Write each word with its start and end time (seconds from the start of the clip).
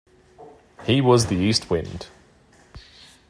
He 0.85 0.99
was 0.99 1.27
the 1.27 1.35
east 1.35 1.69
wind. 1.69 2.07